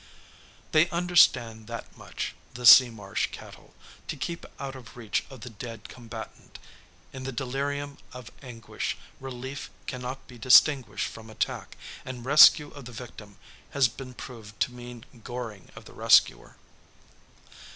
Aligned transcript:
They 0.71 0.89
understand 0.89 1.67
that 1.67 1.95
much, 1.95 2.33
the 2.55 2.65
sea 2.65 2.89
marsh 2.89 3.27
cattle, 3.31 3.75
to 4.07 4.17
keep 4.17 4.47
out 4.59 4.75
of 4.75 4.97
reach 4.97 5.23
of 5.29 5.41
the 5.41 5.51
dead 5.51 5.89
combatant. 5.89 6.57
In 7.13 7.21
the 7.23 7.31
delirium 7.31 7.99
of 8.11 8.31
anguish, 8.41 8.97
relief 9.19 9.69
cannot 9.85 10.25
be 10.27 10.39
distinguished 10.39 11.07
from 11.07 11.29
attack, 11.29 11.77
and 12.03 12.25
rescue 12.25 12.69
of 12.71 12.85
the 12.85 12.91
victim 12.91 13.37
has 13.77 13.87
been 13.87 14.15
proved 14.15 14.59
to 14.61 14.71
mean 14.73 15.05
goring 15.23 15.69
of 15.75 15.85
the 15.85 15.93
rescuer. 15.93 16.55